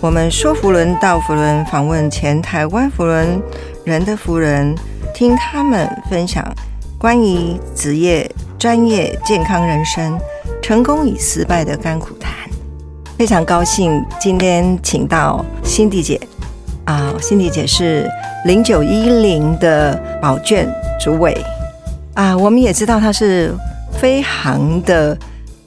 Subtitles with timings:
[0.00, 3.42] 我们说福伦到福伦，访问前台湾福伦
[3.84, 4.72] 人的福人，
[5.12, 6.46] 听他们分享
[6.96, 10.16] 关于职业、专业、健康人生、
[10.62, 12.32] 成功与失败的甘苦谈。
[13.18, 16.20] 非常高兴今天请到辛迪姐
[16.84, 18.08] 啊，辛迪姐是
[18.44, 21.36] 零九一零的保卷主委
[22.14, 23.52] 啊，我们也知道她是
[23.90, 25.18] 飞航的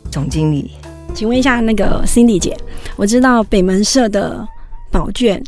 [0.09, 0.71] 总经理。
[1.13, 2.57] 请问一下，那个 Cindy 姐，
[2.95, 4.47] 我知道北门社的
[4.89, 5.43] 宝卷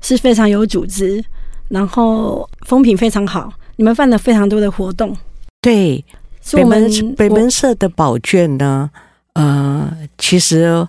[0.00, 1.22] 是非常有组织，
[1.68, 5.14] 然后风评非常好，你们办了非常多的活动。
[5.60, 6.02] 对，
[6.52, 8.90] 北门北门社的宝卷呢，
[9.34, 10.86] 呃，其实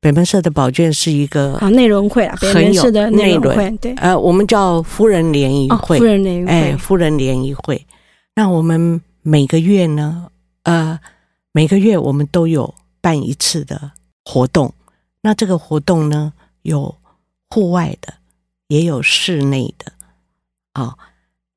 [0.00, 7.84] 北门社的宝卷是一个啊内容会啊，北门社的内容会，对，呃，我们叫夫人联谊会，夫人联谊会，哎，夫人联谊会。
[8.36, 10.28] 那我们每个月呢，
[10.62, 10.98] 呃，
[11.52, 12.74] 每个月我们都有。
[13.04, 13.92] 办一次的
[14.24, 14.72] 活动，
[15.20, 16.96] 那这个活动呢，有
[17.50, 18.14] 户外的，
[18.68, 19.92] 也有室内的。
[20.72, 20.96] 啊，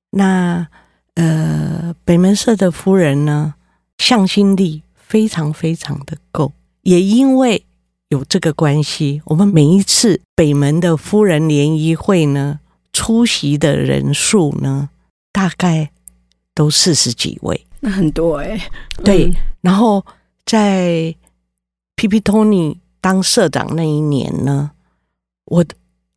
[0.10, 0.68] 那
[1.14, 3.54] 呃，北门社的夫人呢，
[3.98, 7.64] 向心力非常非常的够，也因为
[8.10, 12.60] 有这个关系，我们每一次北门的夫人联谊会呢，
[12.92, 14.90] 出席的人数呢，
[15.32, 15.92] 大概
[16.54, 18.70] 都四十几位，那很多哎。
[19.06, 20.06] 对，然后
[20.46, 21.16] 在。
[21.98, 24.70] P P Tony 当社长那一年呢，
[25.46, 25.66] 我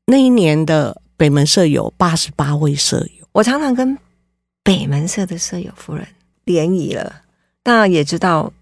[0.05, 3.27] 那一年的北门社有八十八位舍友。
[3.33, 3.97] 我常常跟
[4.63, 6.07] 北门社的舍友夫人
[6.45, 7.23] 联谊了，
[7.65, 8.53] 那也知道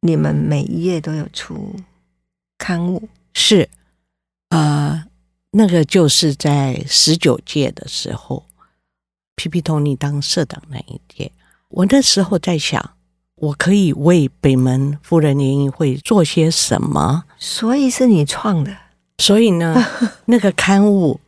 [0.00, 1.74] 你们每一页都有出
[2.58, 3.08] 刊物。
[3.32, 3.70] 是，
[4.50, 5.06] 呃，
[5.52, 8.44] 那个就是在十九届的时候
[9.36, 11.32] ，P P Tony 当社长那一届，
[11.68, 12.97] 我那时候在想。
[13.40, 17.24] 我可以为北门夫人联谊会做些什么？
[17.38, 18.76] 所以是你创的。
[19.18, 19.76] 所以呢，
[20.26, 21.20] 那个刊物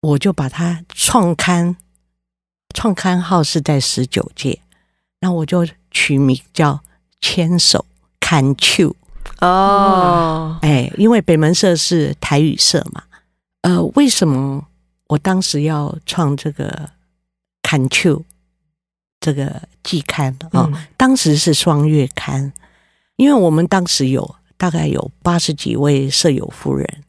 [0.00, 1.76] 我就把它创刊，
[2.74, 4.60] 创刊号是在十九届，
[5.20, 6.80] 那我就取名叫
[7.20, 7.84] “牵手
[8.20, 8.94] 看秋”。
[9.40, 13.04] 哦，哎，因为北门社是台语社嘛。
[13.62, 14.66] 呃，为什么
[15.08, 16.90] 我当时要创这个
[17.62, 18.24] “看秋”？
[19.20, 22.52] 这个季刊啊，当时是双月刊，
[23.16, 27.02] 因为我们当时有大概有八十几位舍友夫人。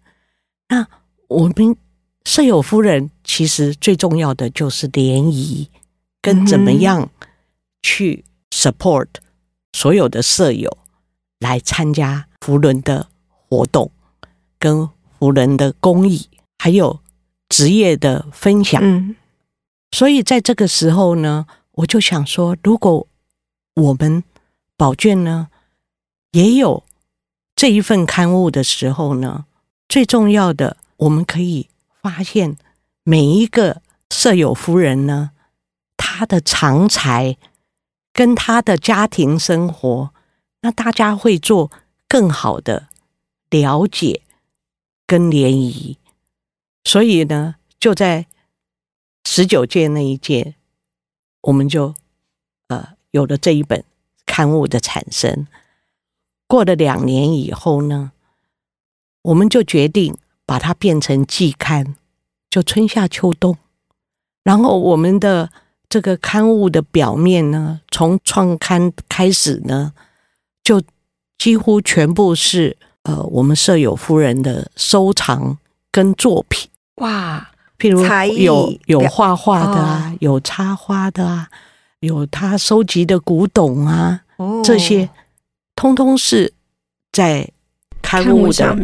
[0.69, 0.88] 那
[1.28, 1.75] 我们
[2.25, 5.69] 舍友夫人其实最重要的就是联谊，
[6.19, 7.12] 跟怎么样
[7.84, 9.08] 去 support
[9.74, 10.75] 所有的舍友
[11.40, 13.08] 来参加福伦的
[13.48, 13.92] 活动，
[14.58, 16.28] 跟福伦的公益，
[16.58, 17.00] 还有
[17.50, 18.81] 职业的分享。
[18.84, 19.16] 嗯，
[19.92, 21.46] 所以在这个时候呢。
[21.80, 23.08] 我就想说，如果
[23.74, 24.24] 我们
[24.76, 25.50] 宝卷呢
[26.32, 26.84] 也有
[27.56, 29.46] 这一份刊物的时候呢，
[29.88, 31.70] 最重要的，我们可以
[32.02, 32.58] 发现
[33.04, 35.32] 每一个舍友夫人呢，
[35.96, 37.38] 她的长才
[38.12, 40.14] 跟她的家庭生活，
[40.62, 41.72] 那大家会做
[42.10, 42.90] 更好的
[43.50, 44.24] 了解
[45.08, 45.98] 跟联谊。
[46.84, 48.28] 所以呢，就在
[49.24, 50.56] 十九届那一届。
[51.42, 51.96] 我们就
[52.68, 53.84] 呃有了这一本
[54.26, 55.48] 刊物的产生。
[56.48, 58.12] 过了两年以后呢，
[59.22, 61.96] 我们就决定把它变成季刊，
[62.50, 63.58] 就春夏秋冬。
[64.44, 65.52] 然后我们的
[65.88, 69.94] 这个刊物的表面呢，从创刊开始呢，
[70.64, 70.82] 就
[71.38, 75.58] 几乎全部是呃我们舍友夫人的收藏
[75.92, 76.70] 跟作品。
[76.96, 77.52] 哇！
[77.80, 78.04] 譬如
[78.36, 81.48] 有有画画的啊，有插花的啊，
[82.02, 84.22] 有他收集的古董啊，
[84.64, 85.10] 这些
[85.76, 86.54] 通通是
[87.14, 87.50] 在
[88.02, 88.78] 刊物的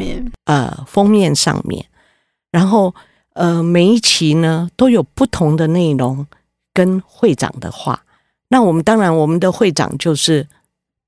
[0.46, 1.86] 呃封面上面。
[2.52, 2.96] 然后
[3.34, 6.26] 呃每一期呢都有不同的内容
[6.74, 8.02] 跟会长的话。
[8.48, 10.48] 那我们当然我们的会长就是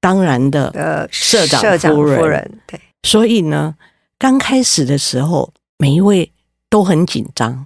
[0.02, 2.78] 当然的呃社长夫人对。
[3.04, 3.76] 所以呢
[4.20, 6.30] 刚开始的时候每一位
[6.70, 7.66] 都很紧张。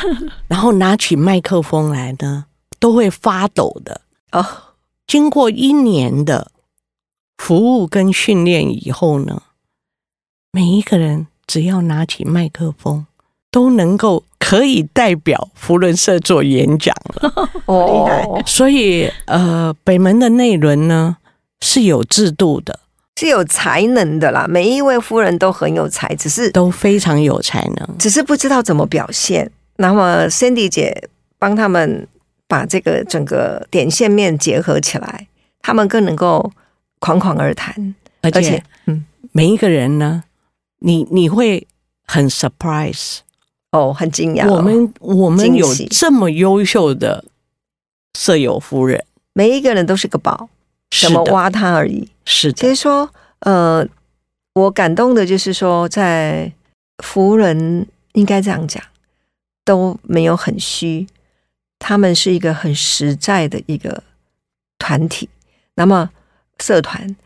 [0.48, 2.46] 然后拿起麦克风来呢，
[2.78, 4.00] 都会发抖的
[4.32, 4.44] 哦。
[5.06, 6.50] 经过一年的
[7.36, 9.42] 服务跟训练以后呢，
[10.50, 13.06] 每一个人只要拿起麦克风，
[13.50, 17.50] 都能够可以代表福伦社做演讲了。
[17.66, 21.18] 哦，所以呃，北门的内轮呢
[21.60, 22.80] 是有制度的，
[23.16, 24.46] 是有才能的啦。
[24.48, 29.50] 每一位夫人都很有才，只是都非常有才能，只是不知道怎么表现。
[29.76, 31.08] 那么，Cindy 姐
[31.38, 32.06] 帮他们
[32.46, 35.26] 把这个整个点线面结合起来，
[35.60, 36.52] 他们更能够
[37.00, 37.94] 侃侃而谈。
[38.22, 40.24] 而且，嗯，每一个人呢，
[40.78, 41.66] 你你会
[42.06, 43.18] 很 surprise，
[43.72, 44.54] 哦，很惊讶哦。
[44.56, 47.24] 我们我们有这么优秀的
[48.18, 50.48] 舍友夫人，每一个人都是个宝，
[51.00, 52.08] 怎么挖他而已。
[52.24, 53.10] 是的，其实说，
[53.40, 53.86] 呃，
[54.54, 56.52] 我感动的就是说，在
[57.02, 58.82] 福人应该这样讲，
[59.64, 61.06] 都没有很虚，
[61.78, 64.02] 他们是一个很实在的一个
[64.78, 65.28] 团体。
[65.74, 66.10] 那么
[66.58, 67.16] 社团，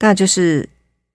[0.00, 0.68] 那就是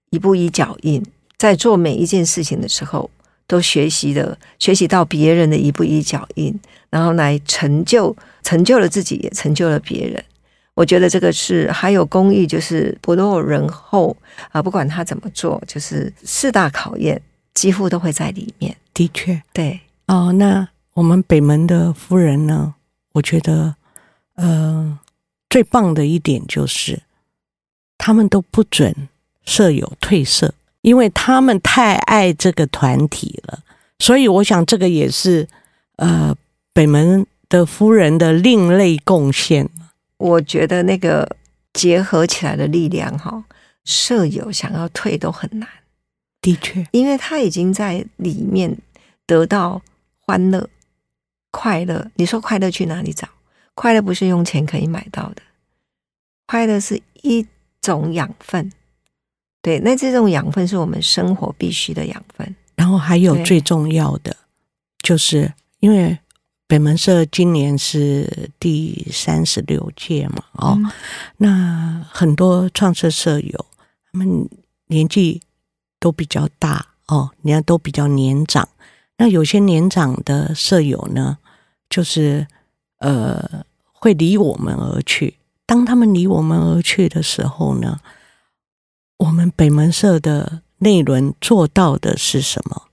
[0.09, 1.05] 一步一脚印，
[1.37, 3.09] 在做每一件事情的时候，
[3.45, 6.59] 都学习的学习到别人的一步一脚印，
[6.89, 10.23] 然后来成就成就了自己，也成就了别人。
[10.79, 14.15] 我觉得这个是还有公益，就是不落人后
[14.49, 17.21] 啊，不管他怎么做，就是四大考验
[17.53, 18.73] 几乎都会在里面。
[18.93, 20.31] 的确对，哦。
[20.31, 22.75] 那我们北门的夫人呢？
[23.11, 23.75] 我觉得，
[24.35, 24.97] 呃，
[25.49, 27.01] 最棒的一点就是，
[27.97, 29.09] 他们都不准
[29.43, 33.59] 舍友退社，因为他们太爱这个团体了。
[33.99, 35.45] 所以，我想这个也是
[35.97, 36.33] 呃
[36.71, 39.69] 北门的夫人的另类贡献。
[40.19, 41.35] 我觉得那个
[41.73, 43.43] 结合起来的力量，哈，
[43.83, 45.67] 舍友想要退都很难，
[46.41, 48.77] 的确，因为他已经在里面
[49.25, 49.81] 得到
[50.19, 50.69] 欢乐、
[51.51, 52.11] 快乐。
[52.15, 53.27] 你说快乐去哪里找？
[53.73, 55.41] 快乐不是用钱可以买到的，
[56.45, 57.47] 快乐是一
[57.81, 58.71] 种养分。
[59.61, 62.55] 对，那这种养分是我们生活必须的养分。
[62.75, 64.35] 然后还有最重要的，
[65.01, 66.17] 就是因为
[66.69, 70.91] 北门社今年是第三十六届嘛，哦，嗯
[71.37, 73.65] 那很多创社社友，
[74.11, 74.47] 他们
[74.85, 75.41] 年纪
[75.99, 78.69] 都比较大哦，你看都比较年长。
[79.17, 81.39] 那有些年长的舍友呢，
[81.89, 82.45] 就是
[82.99, 85.37] 呃会离我们而去。
[85.65, 87.99] 当他们离我们而去的时候呢，
[89.17, 92.83] 我们北门社的内轮做到的是什么？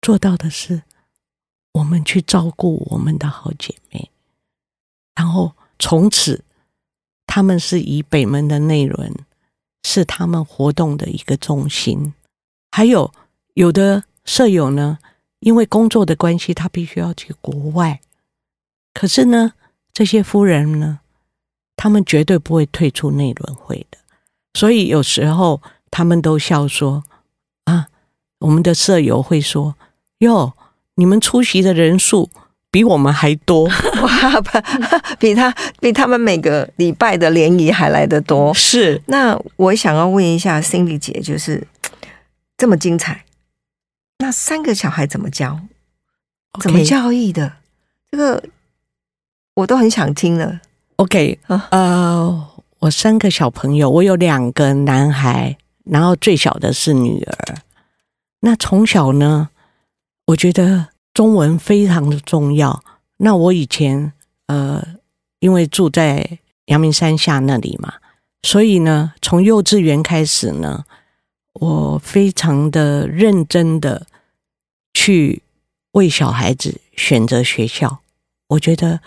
[0.00, 0.84] 做到的是
[1.76, 4.10] 我们去照顾我们的好姐妹，
[5.14, 6.42] 然后从此
[7.26, 9.14] 他们是以北门的内轮
[9.82, 12.14] 是他们活动的一个中心。
[12.70, 13.12] 还有
[13.54, 14.98] 有的舍友呢，
[15.40, 18.00] 因为工作的关系，他必须要去国外，
[18.94, 19.52] 可是呢，
[19.92, 21.00] 这些夫人呢，
[21.76, 23.98] 他们绝对不会退出内轮会的。
[24.54, 27.04] 所以有时候他们都笑说
[27.64, 27.88] ：“啊，
[28.38, 29.76] 我们的舍友会说，
[30.18, 30.54] 哟，
[30.96, 32.28] 你们出席的人数
[32.70, 33.64] 比我们还多。
[34.02, 34.40] 哇，
[35.18, 38.52] 比他比他们每个礼拜的联谊还来得多”。
[38.54, 41.66] 是那我想要问一下 Cindy 姐，就是
[42.58, 43.24] 这么精彩，
[44.18, 45.60] 那三个小孩怎么教？
[46.60, 47.52] 怎么教育的？
[48.10, 48.42] 这个
[49.54, 50.60] 我都很想听了。
[50.96, 52.48] ？OK，啊呃，
[52.78, 57.56] 我三个小朋友，我有两个男孩，然后最小的是女儿。
[58.40, 59.50] 那从小呢，
[60.26, 62.82] 我觉得中文非常的重要。
[63.18, 64.12] 那我以前
[64.46, 64.86] 呃，
[65.38, 67.94] 因为住在阳明山下那里嘛，
[68.42, 70.84] 所以呢，从幼稚园开始呢，
[71.54, 74.06] 我非常的认真的
[74.92, 75.42] 去
[75.92, 78.00] 为小孩子选择学校。
[78.48, 79.00] 我觉得，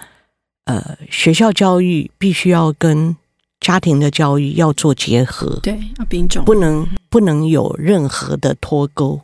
[0.65, 3.15] 呃，学校教育必须要跟
[3.59, 5.59] 家庭的教育要做结合。
[5.61, 9.21] 对，要并重，不能不能有任何的脱钩。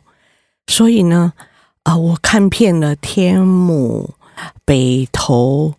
[0.68, 1.32] 所以呢，
[1.86, 4.10] 啊、我看遍了天母、
[4.64, 5.72] 北投、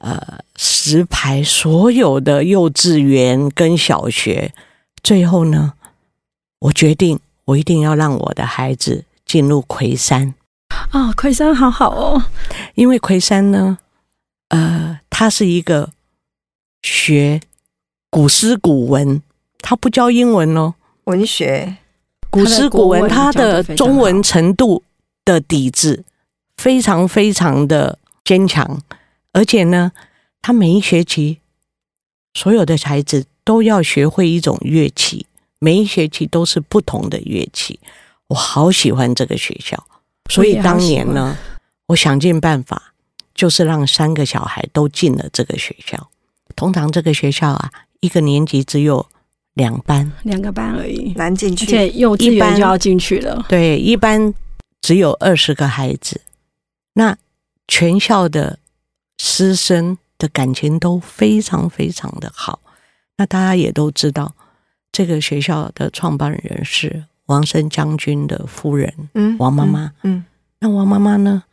[0.00, 4.52] 呃石牌所有的幼稚园跟小学，
[5.02, 5.72] 最后呢，
[6.60, 10.32] 我决定我一定要让我的孩子进入魁山，
[10.90, 12.22] 啊，魁山好好哦，
[12.76, 13.78] 因为魁山呢，
[14.50, 15.90] 呃，它是一个
[16.82, 17.40] 学
[18.10, 19.20] 古诗古文，
[19.60, 20.74] 它不教英文哦。
[21.04, 21.76] 文学
[22.30, 24.82] 古诗古文，它它的中文程度
[25.28, 26.06] 的底子
[26.56, 28.80] 非常非常的坚强，
[29.32, 29.92] 而且呢，
[30.40, 31.40] 他每一学期
[32.32, 35.26] 所有的孩子都要学会一种乐器，
[35.58, 37.78] 每一学期都是不同的乐器。
[38.28, 39.86] 我好喜欢这个学校，
[40.30, 41.36] 所以当年呢，
[41.88, 42.94] 我想尽办法，
[43.34, 46.08] 就是让三个小孩都进了这个学校。
[46.56, 47.70] 通常这个学校啊，
[48.00, 49.06] 一个年级只有
[49.52, 53.44] 两班，两个班而已，难进去，且幼稚一般园就要进去了。
[53.46, 54.32] 对，一般
[54.80, 56.22] 只有二十个孩子，
[56.94, 57.16] 那
[57.66, 58.58] 全校的
[59.18, 62.60] 师生的感情都非常非常的好。
[63.16, 64.34] 那大家也都知道，
[64.92, 69.92] 这个学校的创办人是王生将军的夫人嗯王妈妈。
[70.02, 70.24] 嗯，
[70.60, 71.44] 那王妈妈呢，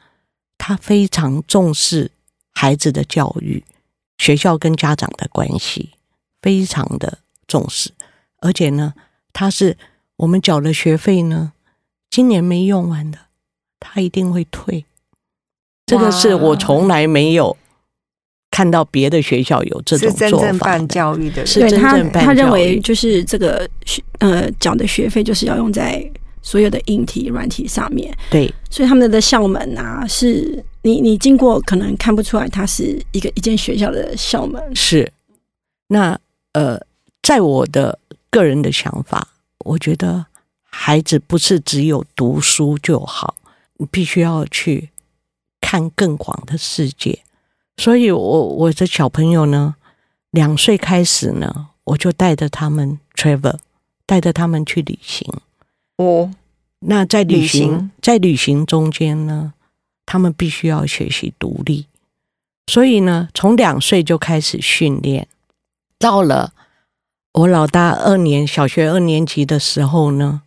[0.58, 2.12] 她非常重视
[2.54, 3.64] 孩子的教育，
[4.20, 5.90] 学校跟家长的关系
[6.42, 7.18] 非常的
[7.48, 7.92] 重视，
[8.38, 8.94] 而且呢，
[9.34, 9.76] 她是
[10.18, 11.52] 我们缴了学费呢，
[12.10, 13.18] 今年没用完的，
[13.80, 14.86] 他一定会退。
[15.86, 17.56] 这个是我哇从来没有
[18.50, 20.88] 看到别的学校有这种是真做正办法的。
[20.88, 26.10] 教育的，是真正办他认为就是这个学呃缴的学费就是要用在
[26.42, 34.76] 所有的硬体软体上面，对，所以他们的校门啊，是你你经过可能看不出来，它是一个一间学校的校门。
[34.76, 35.12] 是。
[35.88, 36.18] 那
[36.54, 36.80] 呃，
[37.22, 37.98] 在我的
[38.30, 39.28] 个人的想法，
[39.66, 40.26] 我觉得
[40.86, 43.34] 孩子不是只有读书就好，
[43.78, 44.92] 你必须要去
[45.60, 47.24] 看更广的世界。
[47.78, 49.78] 所以我我的小朋友呢，
[50.30, 53.58] 两岁开始呢，我就带着他们 travel，
[54.06, 55.28] 带着他们去旅行。
[55.98, 56.32] 哦，
[56.82, 59.56] 那在旅行在旅行中间呢，
[60.06, 61.88] 他们必须要学习独立，
[62.68, 65.28] 所以呢，从两岁就开始训练，
[65.98, 66.54] 到了
[67.32, 70.44] 我老大二年小学二年级的时候呢，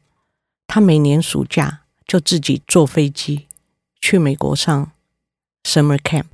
[0.68, 3.46] 他每年暑假就自己坐飞机
[4.00, 4.92] 去美国上
[5.64, 6.26] summer camp，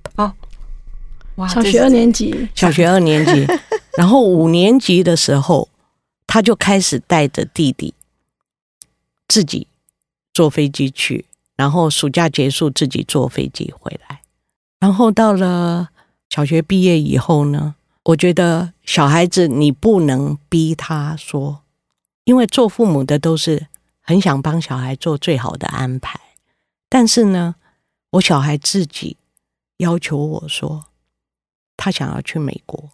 [1.37, 3.47] 哇小学二，年级，小学二年级，
[3.97, 5.69] 然后五年级的时候，
[6.27, 7.95] 他就开始带着弟弟
[9.27, 9.67] 自己
[10.33, 11.25] 坐飞机去，
[11.57, 14.21] 然后暑假结束自己坐飞机回来，
[14.79, 15.91] 然后到了
[16.29, 21.63] 小学毕业以后呢，我觉得小孩子你不能逼他说，
[22.25, 23.67] 因为做父母的都是
[24.05, 26.21] 很想帮小孩做最好的安排，
[26.89, 27.57] 但是呢，
[28.11, 29.17] 我小孩自己
[29.79, 30.85] 要求我说。
[31.77, 32.91] 他想要去美国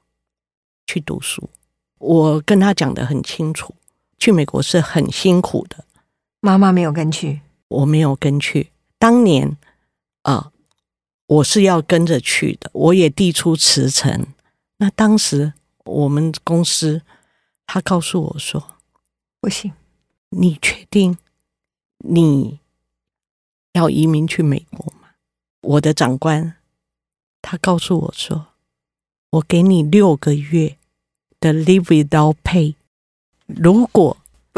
[0.86, 1.50] 去读书，
[1.98, 3.74] 我跟他讲的很清楚，
[4.18, 5.84] 去美国是很辛苦的，
[6.40, 8.72] 妈妈没有跟去，我没有跟去。
[8.98, 9.58] 当年
[10.22, 10.50] 啊、
[11.26, 14.28] 我是要跟着去的，我也递出辞呈。
[14.78, 15.52] 那当时
[15.84, 17.02] 我们公司
[17.66, 18.78] 他告诉我说
[19.42, 19.70] 不行
[20.30, 21.16] ，：“你确定
[21.98, 22.58] 你
[23.72, 25.10] 要移民去美国吗？”
[25.62, 26.56] 我的长官
[27.42, 28.46] 他告诉我说
[29.30, 30.76] ：“我给你六个月
[31.38, 32.74] 的 leave without pay，
[33.46, 34.16] 如果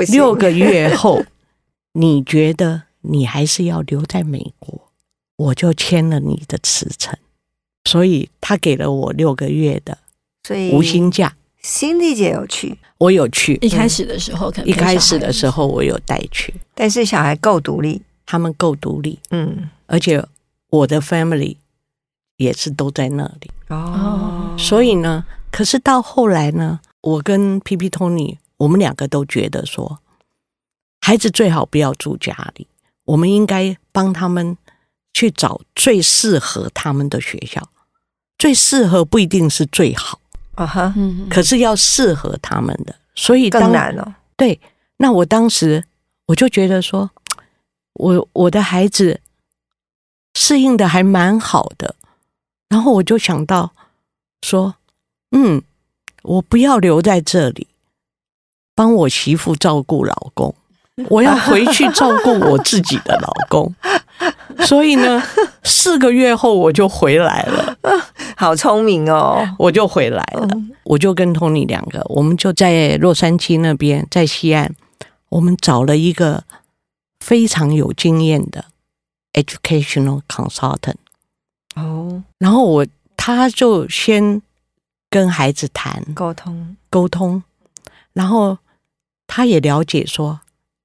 [0.09, 1.25] 六个月后
[1.95, 4.89] 你觉得你还是要留在美国，
[5.37, 7.19] 我就签了你的辞呈。”
[7.85, 9.99] 所以他给了我六个月的
[10.45, 13.57] 所以无薪假，辛丽姐有去，我有去。
[13.63, 20.25] 一开始的时候可能一开始的，时候我有带去，但是小孩够独立，他们够独立，嗯，而且
[20.71, 21.57] 我的 family
[22.37, 23.51] 也是都在那里。
[23.69, 30.01] 哦，所以呢，可是到后来呢，我跟 P P Tony，我们两个都觉得说，
[31.01, 32.67] 孩子最好不要住家里，
[33.05, 34.57] 我们应该帮他们
[35.15, 37.69] 去找最适合他们的学校。
[38.37, 40.19] 最适合不一定是最好，
[40.55, 42.95] 啊哈，嗯，可是要适合他们的。
[43.15, 44.61] 所以当然了哦，对，
[44.97, 45.85] 那我当时
[46.27, 47.11] 我就觉得说，
[47.95, 49.21] 我我的孩子
[50.35, 51.95] 适应的还蛮好的，
[52.69, 53.73] 然后我就想到
[54.43, 54.77] 说，
[55.33, 55.63] 嗯，
[56.23, 57.69] 我不要留在这里，
[58.75, 60.55] 帮我媳妇照顾老公，
[61.09, 63.75] 我要回去照顾我自己的老公。
[64.61, 65.23] 所以呢，
[65.65, 67.77] 四个月后我就回来了，
[68.37, 70.47] 好聪明哦，我就回来了。
[70.53, 74.75] 嗯我就跟 Tony 两个，我们就在洛杉矶那边，在西岸，
[75.31, 76.43] 我们找了一个
[77.21, 78.67] 非常有经验的
[79.33, 80.97] educational consultant，
[81.77, 84.43] 哦，然后我他就先
[85.09, 87.43] 跟孩子谈沟通，沟通，
[88.13, 88.59] 然后
[89.29, 90.41] 他也了解说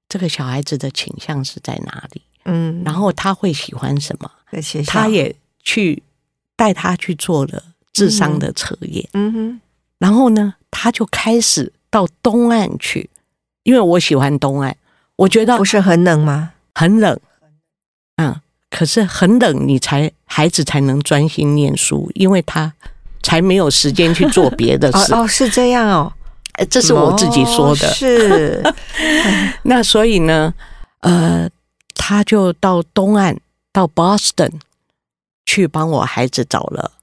[0.09, 4.31] 这个小孩子的倾向是在哪里，嗯，然后他会喜欢什么，
[4.85, 6.01] 他，也去
[6.55, 7.61] 带他去做了
[7.93, 9.07] 智商的测验。
[9.13, 9.61] 嗯哼，
[9.99, 13.09] 然后呢，他就开始到东岸去，
[13.63, 14.75] 因为我喜欢东岸，
[15.15, 16.53] 我觉得不是很冷吗？
[16.73, 17.19] 很冷，
[18.15, 22.71] 嗯，可是很冷，你才孩子才能专心念书，因为他
[23.23, 25.13] 才没有时间去做别的 事。
[25.13, 26.16] 哦哦，是这样哦，呃
[26.65, 27.87] 这是我自己说的。
[27.87, 28.63] 哦是，
[29.63, 30.53] 那所以呢，
[31.01, 31.49] 呃，
[31.95, 33.37] 他就到东岸，
[33.71, 34.53] 到 Boston
[35.45, 36.93] 去帮我孩子找了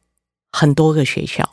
[0.53, 1.49] 很多个学校。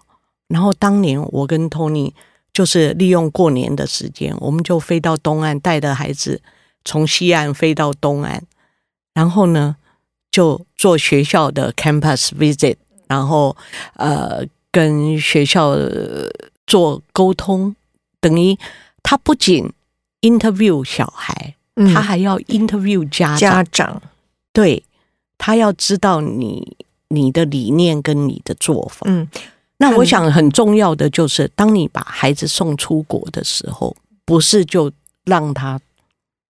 [0.48, 2.12] 然后当年我跟 Tony
[2.52, 6.42] 就是利用过年的时间，我们就飞到东岸，带着孩子
[6.84, 8.42] 从西岸飞到东岸，
[9.14, 9.78] 然后呢
[10.30, 12.76] 就做学校的 campus visit，
[13.08, 13.56] 然后
[13.96, 16.30] 呃跟学校呃
[16.68, 17.74] 做沟通，
[18.22, 18.58] 等于
[19.04, 19.70] 他不仅
[20.22, 24.02] interview 小孩，嗯他还要 interview 家长，家长，
[24.54, 24.84] 对
[25.38, 26.78] 他要知道你
[27.10, 29.02] 你的理念跟你的做法。
[29.06, 29.28] 嗯，
[29.78, 34.92] 那我想很重要的就是，当你把孩子送出国的时候，不是就
[35.26, 35.80] 让他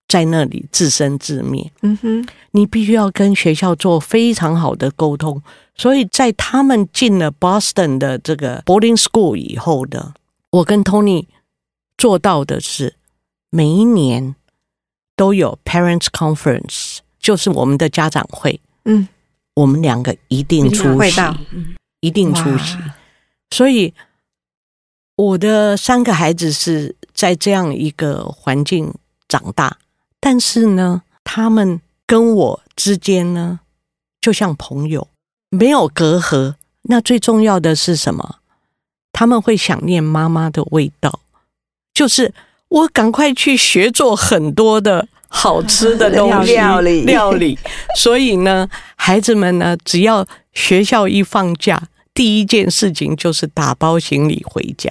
[0.07, 1.71] 在那里自生自灭。
[1.81, 5.41] 嗯哼，你必须要跟学校做非常好的沟通。
[5.75, 10.13] 所以在他们进了 Boston 的这个 boarding school 以后呢，
[10.51, 11.25] 我跟 Tony
[12.01, 12.95] 做到的是
[13.51, 14.33] 每一年
[15.15, 19.07] 都有 parents conference，就是我们的家长会，嗯，
[19.53, 21.21] 我们两个一定出席，
[21.99, 22.75] 一定出席。
[23.51, 23.93] 所以
[25.15, 28.91] 我的三个孩子是在这样一个环境
[29.27, 29.77] 长大，
[30.19, 33.59] 但是呢，他们跟我之间呢，
[34.19, 35.07] 就像朋友，
[35.51, 36.55] 没有隔阂。
[36.85, 38.37] 那最重要的是什么？
[39.13, 41.19] 他们会想念妈妈的味道，
[41.93, 42.33] 就是
[42.69, 47.57] 我赶快去学做很多的好吃的东西料理 料理。
[47.97, 54.89] 所以呢，孩子们呢，只要学校一放假，第一件事情就是打包行李回家。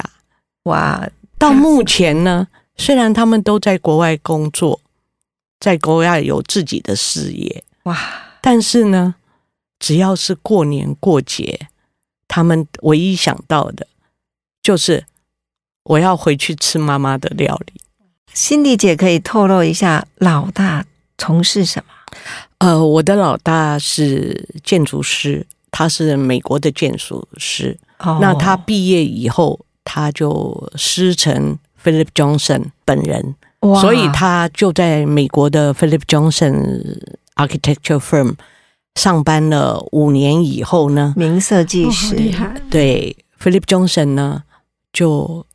[0.65, 4.81] 哇，到目前呢，虽然他们都在国外工作，
[5.59, 7.99] 在国外有自己的事业，哇，
[8.41, 9.15] 但是呢，
[9.79, 11.69] 只要是过年过节，
[12.29, 13.87] 他们唯一想到的
[14.63, 15.05] 就是
[15.85, 17.81] 我要回去吃妈妈的料理。
[18.33, 20.85] 心迪姐可以透露一下，老大
[21.19, 22.17] 从事什么？
[22.59, 27.79] 呃，我的老大是建筑师，他是美国的建筑师。
[27.99, 36.99] 哦那他毕业以后，他就师承 Philip Johnson 本人，哇所以他就在美国的 Philip Johnson
[37.35, 38.35] Architecture Firm
[38.95, 42.61] 上班了五年以后呢，名设计师，厉害！
[42.71, 44.45] 对 Philip Johnson 呢
[44.93, 45.47] 就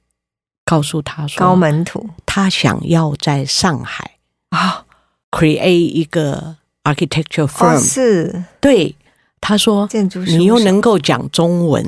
[0.66, 2.10] 告诉他说，高门徒。
[2.26, 4.18] 他想要在上海
[4.50, 4.86] 啊
[5.32, 8.44] ，create 一个 architecture 哦 firm，、是。
[8.60, 8.96] 对，
[9.40, 11.86] 他说建筑师，你又能够讲中文，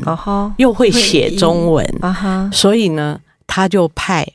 [0.58, 4.26] 又会写中文，啊哈，所以呢，他就派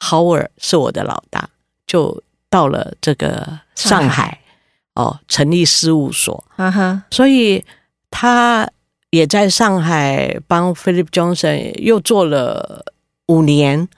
[0.00, 1.48] Howard 是我的老大，
[1.86, 4.40] 就到了这个上上海。
[4.96, 7.64] 哦，成立事务所，啊哈，所以
[8.12, 8.70] 他
[9.10, 12.84] 也在上海帮 Philip Johnson 又做了
[13.28, 13.88] 五年，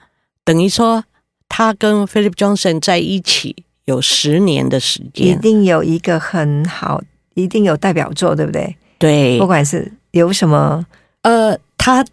[0.43, 1.03] 等于说
[1.49, 5.27] 他跟 Philip Johnson 在一起有十年的时间。
[5.27, 7.01] 一，定有一个很好，
[7.33, 8.75] 一定有代表作，对不对？
[8.97, 9.37] 对。
[9.39, 10.85] 不，管是有什么，
[11.23, 12.05] 呃，他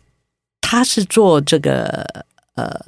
[0.61, 2.05] 他是做这个
[2.57, 2.81] 呃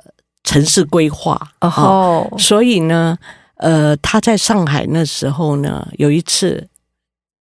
[0.45, 1.41] 城市规划。
[1.61, 3.17] 哦吼，所以呢，
[3.57, 6.69] 呃，他在上海那时候呢，有一次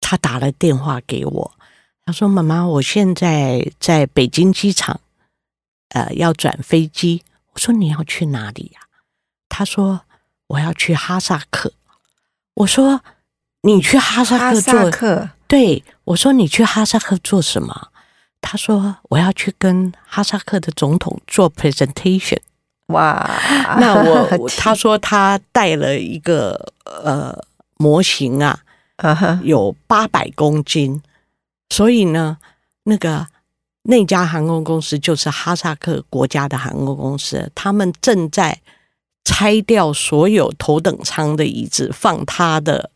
[0.02, 1.52] 他打了电话给我，
[2.06, 5.00] 他说：“妈妈，我现在在北京机场，
[5.90, 8.82] 呃，要转飞机。”我说：“你要去哪里呀、
[9.48, 10.02] 他说
[10.48, 11.74] ：“我要去哈萨克。”
[12.56, 13.02] 我说
[13.64, 17.90] ：“你去哈萨克做萨克对，我说你去哈萨克做什么？
[18.42, 22.40] 他说我要去跟哈萨克的总统做 presentation。
[22.88, 23.28] 哇，
[23.80, 27.36] 那我 我他说他带了一个呃
[27.78, 28.60] 模型啊，
[29.44, 31.02] 有八百公斤，
[31.70, 32.38] 所以呢，
[32.84, 33.26] 那个
[33.88, 38.60] 那家航空公司就是哈萨克国家的航空公司，他们正在
[39.24, 42.90] 拆掉所有头等舱的椅子，放他的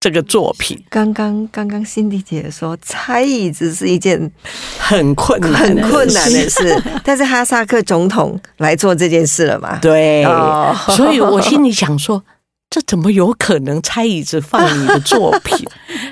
[0.00, 4.30] 这个作品，刚刚刚刚辛迪姐说拆椅子是一件
[4.78, 6.50] 很困难，很困难的。
[6.50, 9.78] 事，但是哈萨克总统来做这件事了嘛？
[9.80, 12.22] 对，哦所以我心里想说，
[12.68, 15.66] 这怎么有可能拆椅子放你的作品？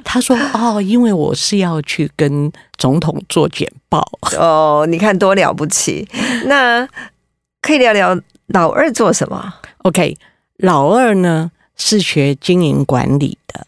[0.05, 4.07] 他说：“哦，因为我是要去跟总统做简报。
[4.39, 6.09] 哦，你看多了不起。
[6.47, 6.87] 那
[7.61, 10.17] 可以聊聊老二做什么？OK，
[10.59, 13.67] 老二呢是学经营管理的，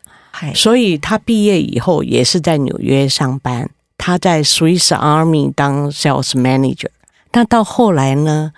[0.55, 3.71] 所以他毕业以后也是在纽约上班。
[3.97, 6.89] 他在 Swiss Army 当 sales manager。
[7.33, 8.53] 那到后来呢，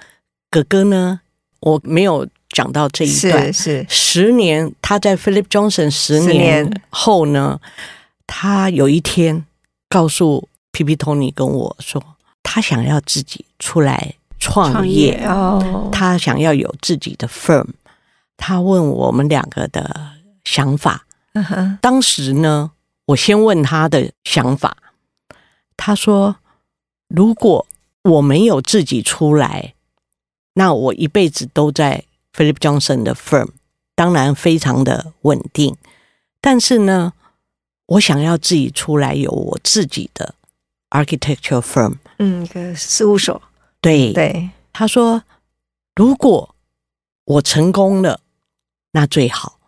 [0.50, 1.20] 哥哥呢，
[1.60, 3.84] 我没有讲到这一段是。
[3.86, 7.60] 是十年，他在 Philip Johnson 十十年年后呢，
[8.26, 9.44] 他有一天
[9.90, 12.02] 告诉 P P Tony 跟我说，
[12.42, 17.66] 他想要自己出来创创业，哦，他想要有自己的 firm。
[18.38, 20.12] 他问我们两个的
[20.44, 21.06] 想法，
[21.82, 22.70] 当时呢，
[23.04, 24.78] 我先问他的想法，
[25.76, 26.36] 他说
[27.08, 27.66] ：“如果
[28.02, 29.74] 我没有自己出来，
[30.54, 32.04] 那我一辈子都在
[32.36, 33.48] Philip Johnson 的 firm，
[33.94, 35.76] 当然非常的稳定。
[36.40, 37.14] 但是呢，
[37.86, 40.34] 我想要自己出来有我自己的
[40.90, 41.94] architecture firm。
[42.18, 43.40] 嗯，一个事务所，
[43.80, 45.22] 对，对，他说：
[45.94, 46.54] 如果
[47.24, 48.20] 我成功了，
[48.92, 49.58] 那最好；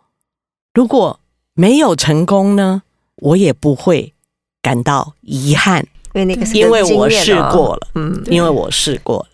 [0.73, 1.19] 如果
[1.53, 2.83] 没有成功呢，
[3.15, 4.13] 我也不会
[4.61, 9.29] 感到遗憾。”因为那个是因为我试过了，嗯，因为我试过了，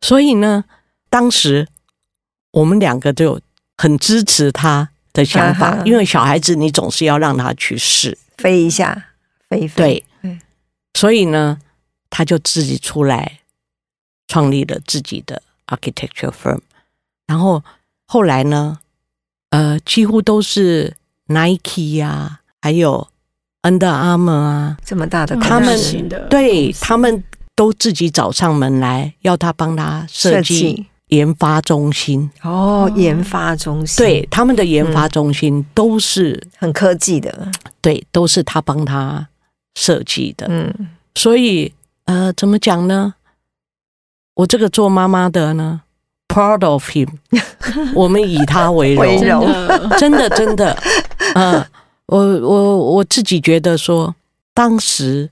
[0.00, 0.64] 所以呢，
[1.10, 1.68] 当时
[2.54, 3.38] 我们两个就
[3.76, 9.06] 很支持他的想法，啊因为小孩子你总是要让他去试，飞一下，
[9.48, 10.04] 飞一飞，对。
[10.22, 10.38] 对，
[10.94, 11.58] 所以呢，
[12.08, 13.40] 他就自己出来
[14.28, 16.60] 创立了自己的 architecture firm，
[17.26, 17.62] 然后
[18.06, 18.78] 后来呢，
[19.50, 23.08] 呃，几乎都是 Nike 呀、还有
[23.62, 25.76] Under Armour 啊，这么大的他们
[26.30, 27.24] 对他们
[27.56, 32.30] 都自己找上门来，要他帮他设计研发中心。
[32.42, 37.50] 哦，研发中心，对，他们的研发中心都是、很科技的，
[37.80, 39.28] 对，都是他帮他
[39.74, 40.46] 设计的。
[40.48, 41.72] 嗯，所以
[42.04, 43.14] 呃，怎么讲呢？
[44.34, 45.82] 我这个做妈妈的呢
[46.26, 47.08] ，proud of him，
[47.94, 49.46] 我们以他为荣，
[49.98, 50.76] 真的真的，
[51.34, 51.64] 嗯、
[52.06, 54.16] 我我我自己觉得说，
[54.52, 55.30] 当时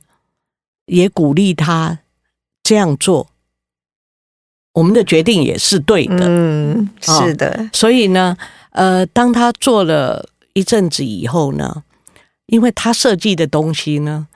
[0.86, 1.98] 也鼓励他
[2.62, 3.26] 这样做，
[4.72, 6.26] 我们的决定也是对的。
[6.26, 8.36] 嗯，哦是的，所以呢，
[8.70, 11.82] 呃，当他做了一阵子以后呢，
[12.46, 14.26] 因为他设计的东西呢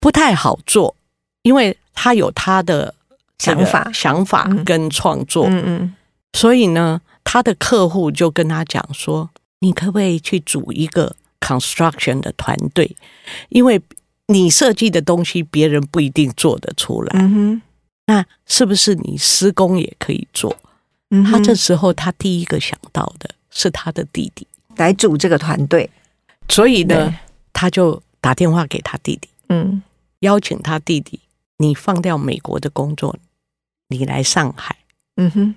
[0.00, 0.94] 不太好做，
[1.42, 2.94] 因为他有他的
[3.38, 3.90] 想法。
[3.92, 4.64] 想法嗯。
[4.64, 5.94] 跟创作，嗯嗯，
[6.32, 9.30] 所以呢，他的客户就跟他讲说
[9.60, 12.96] ：“你可不可以去组一个 construction 的团队？
[13.48, 13.80] 因为
[14.28, 17.62] 你设计的东西别人不一定做得出来，嗯哼，
[18.06, 20.56] 那是不是你施工也可以做？”
[21.10, 25.88] 嗯他这时候他第一个想到的是他的弟弟，来组这个团队，
[26.48, 27.16] 所以呢，
[27.52, 29.82] 他就打电话给他弟弟，嗯。
[30.20, 31.20] 邀请他弟弟，
[31.58, 33.16] 你放掉美国的工作，
[33.88, 34.74] 你来上海。
[35.16, 35.54] 嗯哼，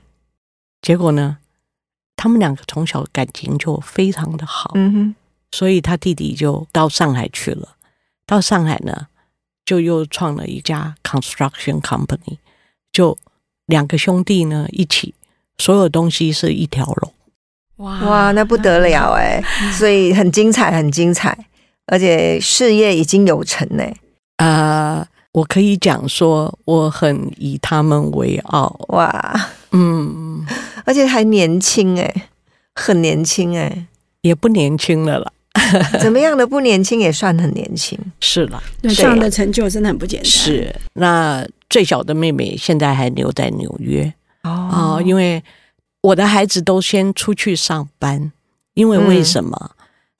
[0.82, 1.38] 结果呢，
[2.18, 5.16] 他们两个从小感情就非常的好，嗯哼，
[5.52, 7.78] 所以他弟弟就到上海去了。
[8.26, 9.08] 到上海呢，
[9.70, 12.40] 就又创了一家 construction company，
[12.92, 13.16] 就
[13.68, 15.14] 两个兄弟呢一起，
[15.60, 17.14] 所有东西是一条龙。
[17.76, 19.40] 哇哇，那不得了哎，
[19.78, 21.46] 所以很精彩，很精彩，
[21.86, 23.84] 而且事业已经有成呢，
[24.38, 28.76] 呃，我可以讲说，我很以他们为傲。
[28.88, 30.44] 哇，嗯，
[30.84, 32.30] 而且还年轻哎，
[32.74, 33.86] 很年轻哎，
[34.22, 35.32] 也不年轻了啦，
[36.00, 40.30] 怎么样的不年轻也算很年轻，是了，对这样的成就真的很不简单。
[40.30, 40.76] 是。
[40.94, 45.44] 那最小的妹妹现在还留在纽约啊、哦因为
[46.02, 48.32] 我的孩子都先出去上班，
[48.74, 49.72] 因为为什么？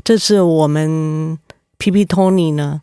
[0.04, 1.38] 这是我们
[1.78, 2.82] P P Tony 呢，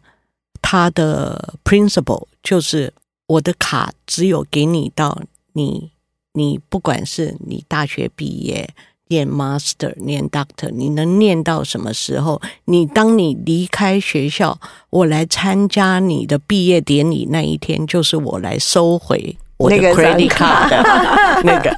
[0.63, 2.95] 他的 principle 就是
[3.27, 5.21] 我的卡只有给你到
[5.53, 5.91] 你，
[6.33, 8.71] 你不管是你大学毕业。
[9.09, 12.41] 念 master，念 doctor，你能念到什么时候？
[12.65, 14.59] 你当你离开学校，
[14.91, 21.77] 我来参加你的毕业典礼那一天，就是我来收回我的 credit 张 card 的 那个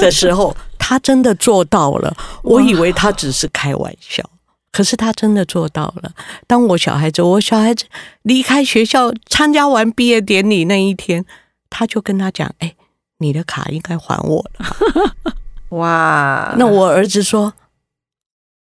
[0.00, 2.16] 的时候，他真的做到了。
[2.42, 4.24] 我以为他只是开玩笑，
[4.72, 6.10] 可是他真的做到了。
[6.46, 7.84] 当我小孩子，我小孩子
[8.22, 11.24] 离开学校参加完毕业典礼那一天，
[11.68, 12.74] 他就跟他讲：“哎，
[13.18, 15.34] 你的卡应该还我了。”
[15.70, 17.52] 哇，那我儿子说，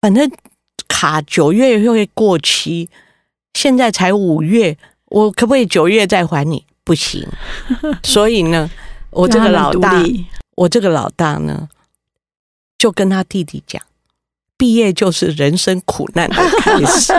[0.02, 0.32] 反正
[0.88, 2.90] 卡九月会过期，
[3.54, 6.66] 现在才五月，我可不可以九月再还你？
[6.84, 7.28] 不行。
[8.04, 8.70] 所以呢，
[9.12, 9.94] 我这个老大
[10.56, 11.70] 我这个老大呢，
[12.78, 13.82] 就跟他弟弟讲，
[14.58, 17.14] 毕业就是人生苦难的开始。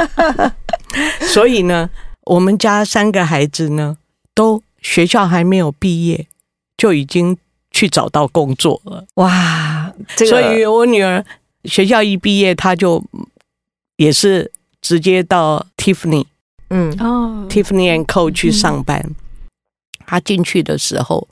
[1.29, 1.89] 所以呢，
[2.23, 3.97] 我们家三个孩子呢，
[4.35, 6.27] 都学校还没有毕业，
[6.77, 7.37] 就已经
[7.79, 9.07] 去找到工作了。
[9.15, 11.25] 哇，这个所以我女儿
[11.63, 13.01] 学校一毕业，她就
[13.99, 14.51] 也是
[14.83, 16.27] 直接到 Tiffany、
[16.71, 19.15] 嗯哦 Tiffany and Co 去上班。
[20.05, 21.29] 她进去的时候，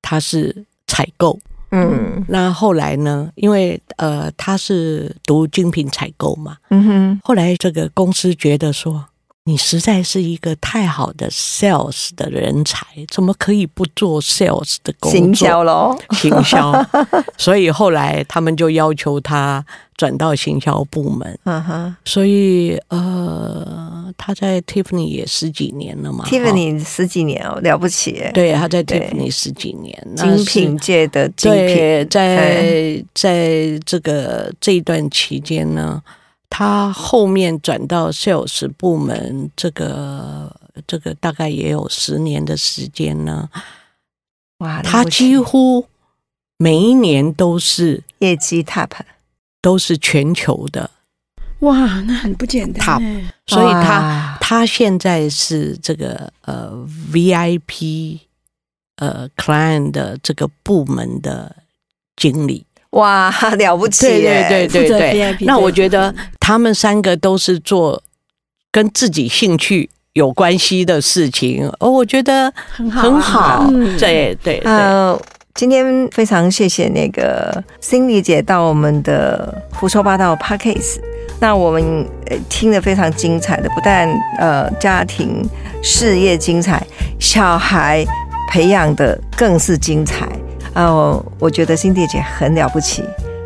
[0.00, 1.40] 她是采购。
[1.72, 3.32] 嗯那后来呢？
[3.34, 6.56] 因为呃，她是读精品采购嘛。
[6.68, 9.06] 嗯哼，后来这个公司觉得说，
[9.44, 15.18] 你实在是一个太好的 sales 的人才，怎么可以不做 sales 的工作？
[15.18, 16.86] 行销喽，行销，
[17.38, 19.64] 所以后来他们就要求他
[19.96, 21.38] 转到行销部门。
[21.44, 21.96] 嗯哼。
[22.04, 26.24] 所以呃，他在 Tiffany 也十几年了嘛。
[26.24, 28.10] 哈，Tiffany 十几年哦，了不起。
[28.12, 29.00] 耶，对，他在对。
[29.00, 36.00] Tiffany 十几年，精品界的精品，对，在在这个这一段期间呢，
[36.50, 40.54] 他后面转到 sales 部门，这个
[40.86, 43.48] 这个大概也有十年的时间呢。
[44.58, 45.86] 哇，他几乎
[46.58, 48.90] 每一年都是业绩 top，
[49.62, 50.90] 都是全球的，
[51.60, 52.84] 哇，那很不简单
[53.46, 58.18] 所以他他现在是这个呃 VIP
[58.96, 61.56] 呃 client 的这个部门的
[62.16, 62.66] 经理。
[62.90, 64.48] 哇，了不起对耶！
[64.48, 64.98] 对对对
[65.36, 65.46] 对。
[65.46, 66.12] 那我对觉得
[66.50, 68.02] 他们三个都是做
[68.72, 73.66] 跟自己兴趣有关系的事情，哦，我觉得很好啊很好。
[73.70, 75.16] 嗯对对对，呃，
[75.54, 80.98] 今天非常谢谢那个 Cindy 姐到我们的胡说八道 Podcast，
[81.38, 84.08] 那我们呃听得非常精彩的，不但
[84.40, 85.48] 呃家庭
[85.84, 86.84] 事业精彩，
[87.20, 88.04] 小孩
[88.50, 90.28] 培养的更是精彩。
[90.74, 93.04] 呃，我觉得 Cindy 姐很了不起，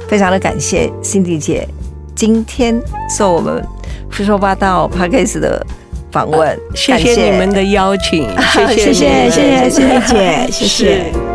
[0.09, 1.69] 非常的感谢 Cindy 姐
[2.15, 3.63] 今天受我们
[4.11, 5.65] 胡说八道 Podcast 的
[6.11, 7.31] 访问，谢感谢。
[7.31, 8.29] 你们的邀请，
[8.69, 11.34] 谢谢 谢谢谢谢谢姐，谢